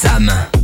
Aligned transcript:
Sam. 0.00 0.59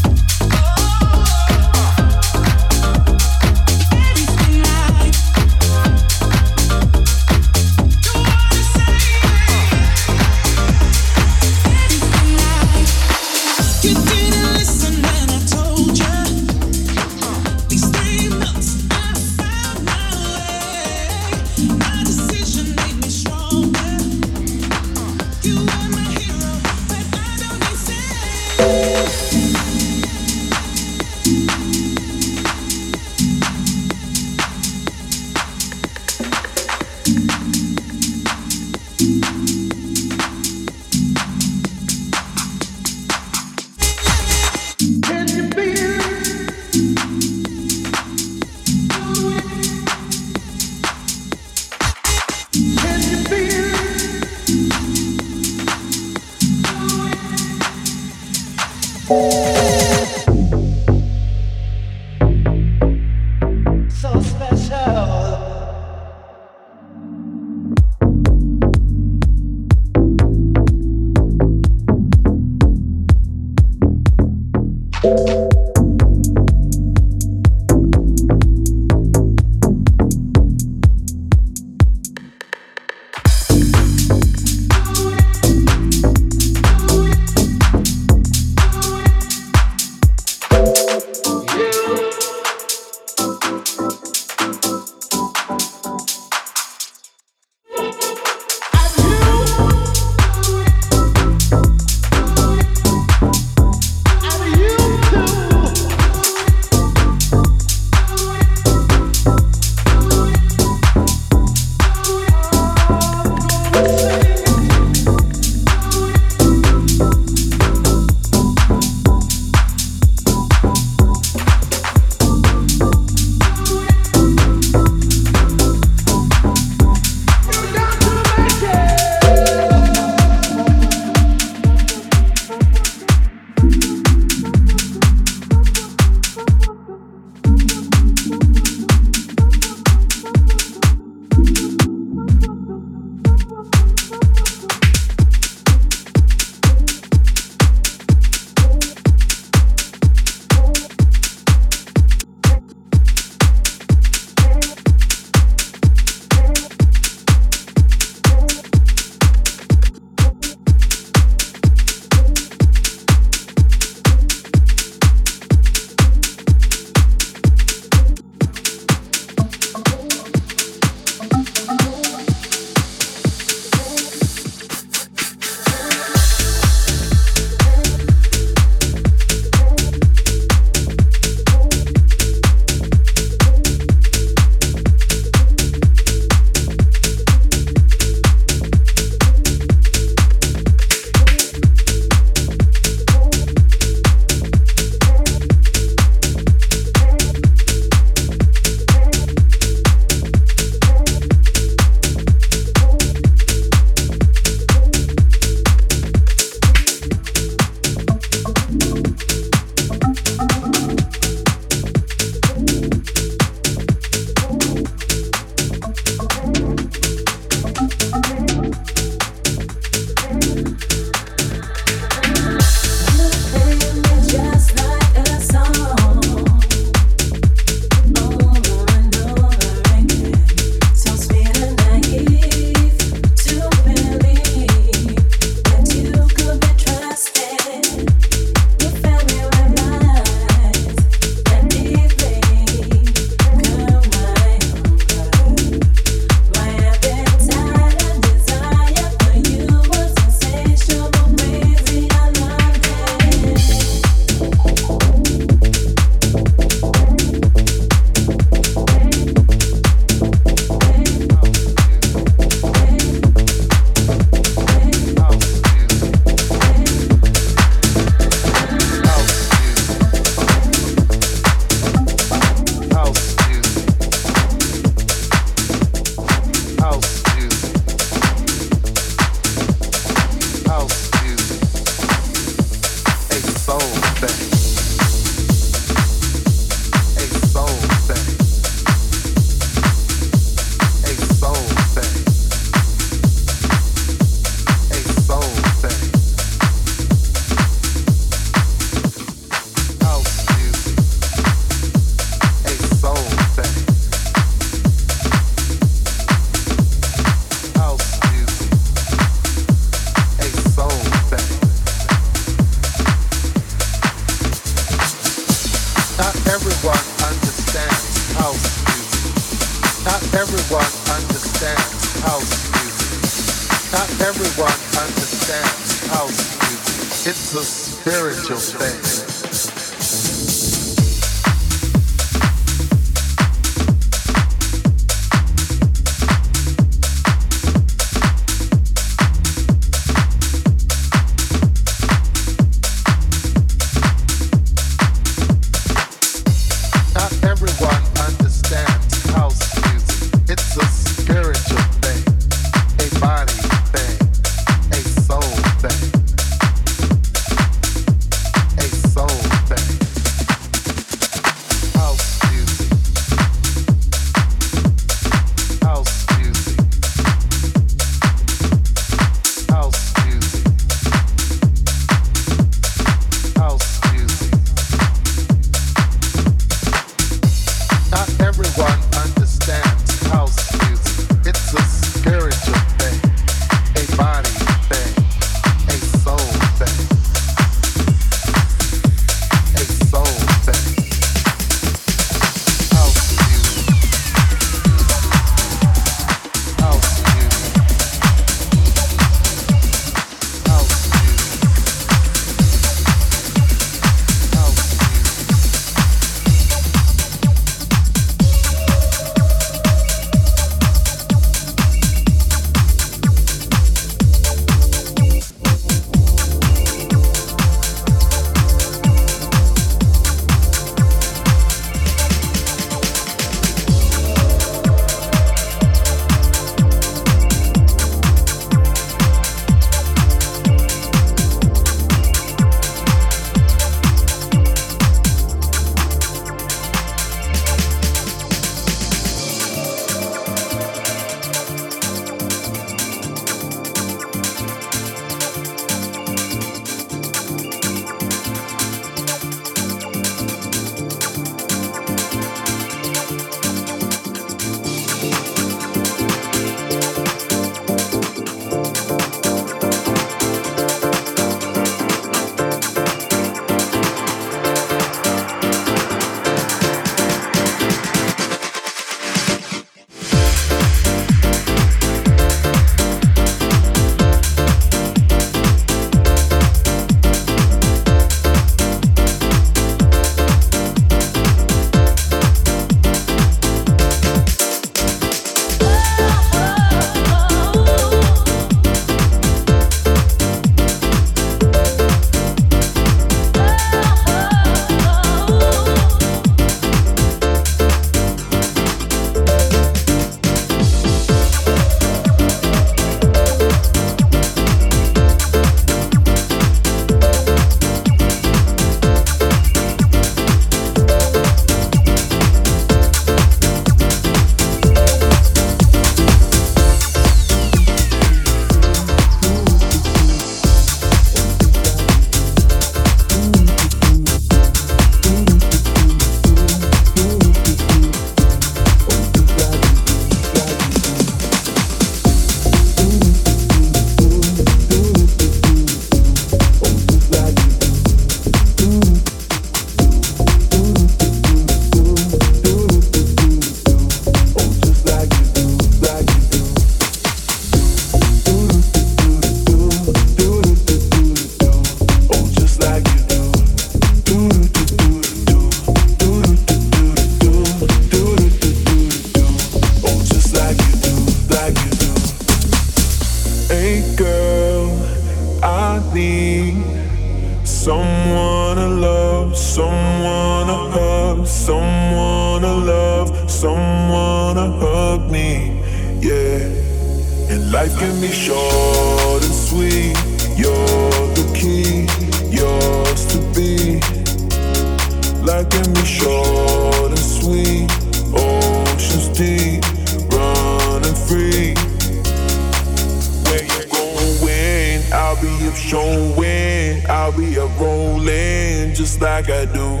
like 599.20 599.50
I 599.50 599.64
do. 599.64 600.00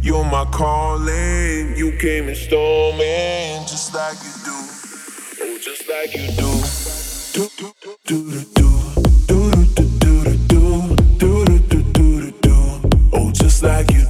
You're 0.00 0.24
my 0.24 0.44
calling, 0.46 1.76
you 1.76 1.92
came 1.98 2.28
and 2.28 2.36
storming, 2.36 3.66
just 3.66 3.94
like 3.94 4.16
you 4.22 4.32
do. 4.44 4.56
Oh, 5.42 5.58
just 5.60 5.88
like 5.88 6.14
you 6.14 6.28
do. 6.36 6.50
Do, 7.34 7.48
do, 7.56 7.72
do, 7.82 7.96
do, 8.04 8.44
do. 8.54 8.68
Do, 9.26 9.50
do, 9.74 9.84
do, 9.98 10.24
do, 10.48 10.96
do, 11.18 11.44
do, 11.44 11.58
do, 11.58 11.82
do, 11.92 12.30
do. 12.40 12.90
Oh, 13.12 13.30
just 13.32 13.62
like 13.62 13.90
you. 13.92 14.07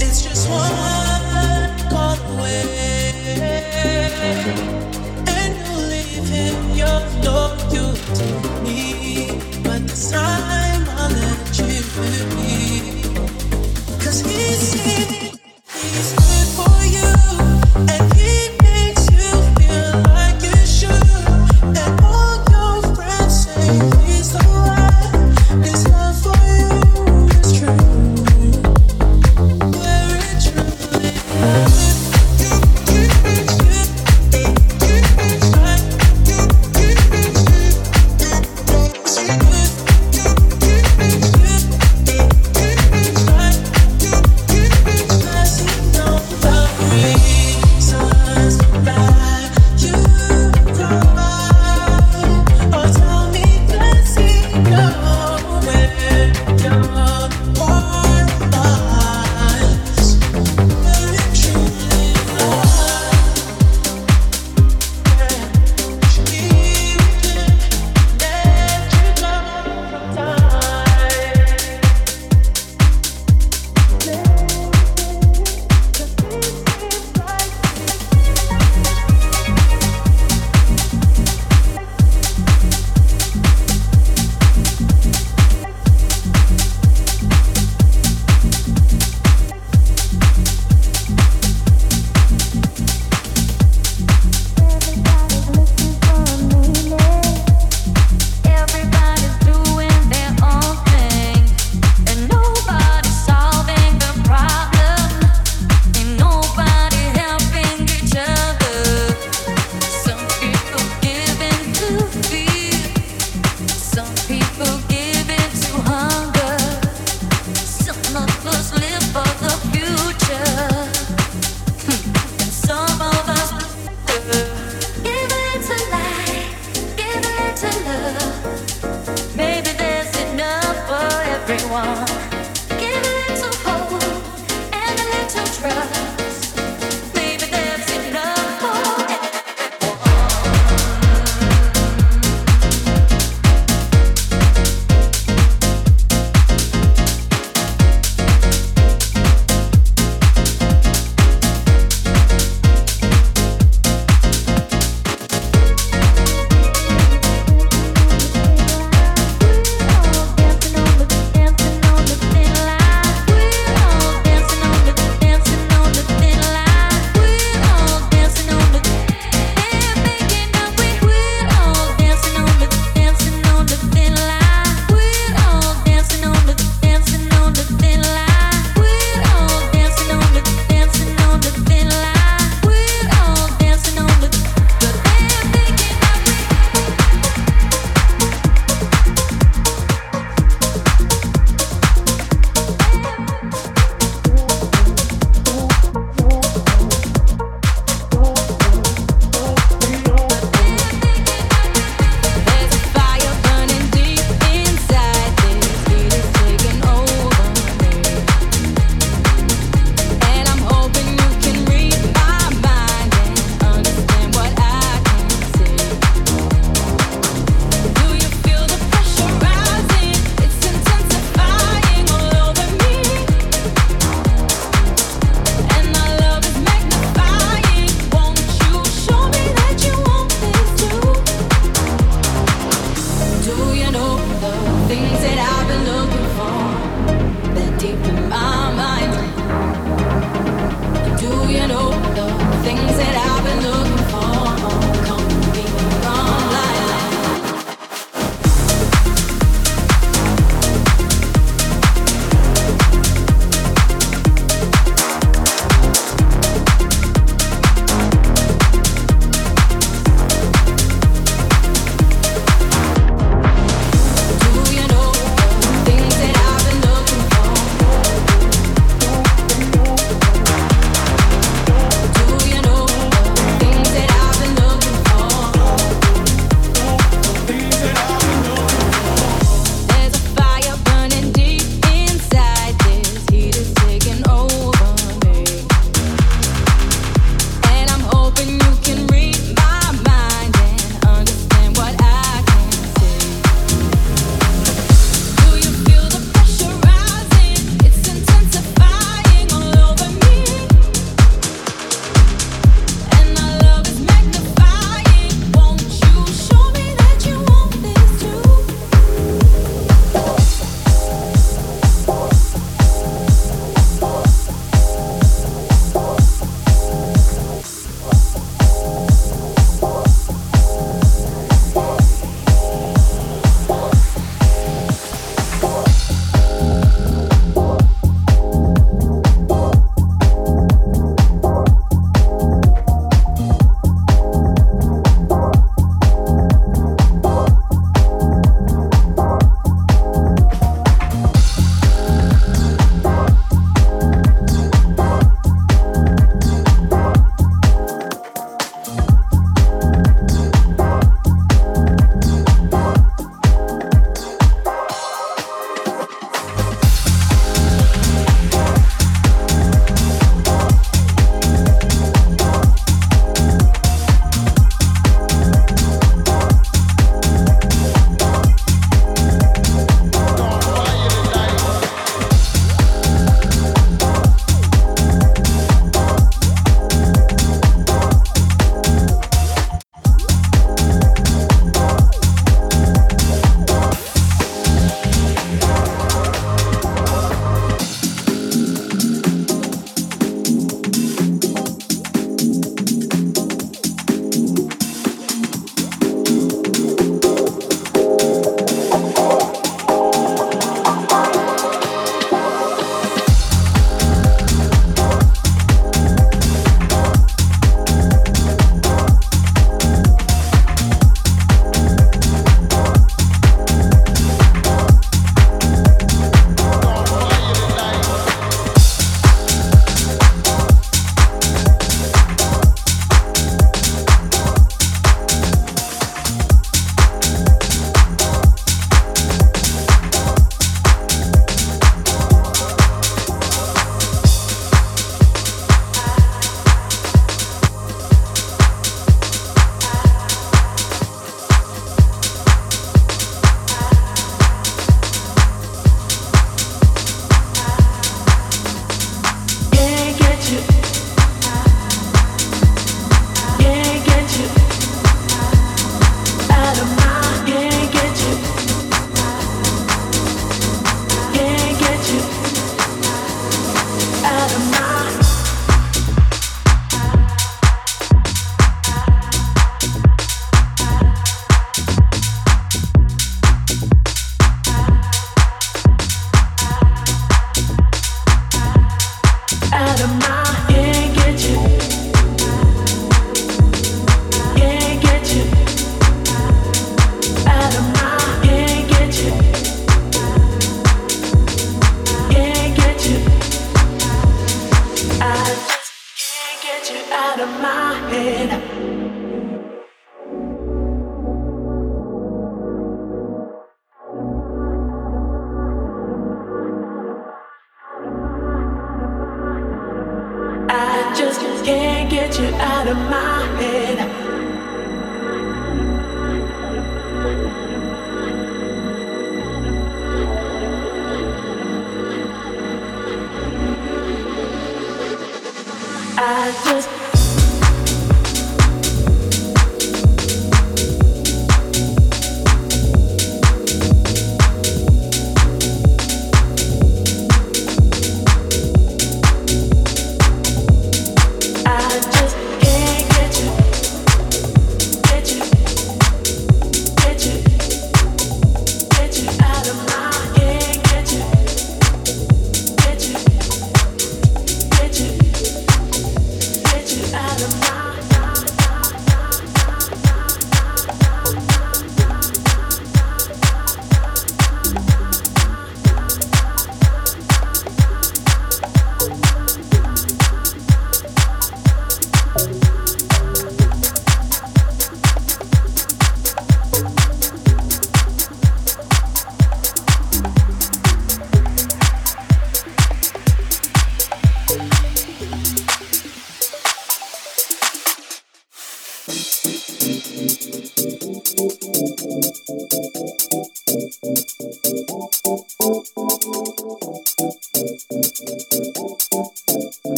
It's 0.00 0.22
just 0.22 0.48
one 0.48 0.70
call 1.90 2.16
away. 2.38 2.68